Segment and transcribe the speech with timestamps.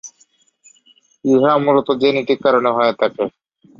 [1.25, 3.23] ইহা মূলত জেনেটিক কারণে হয়ে থাকে।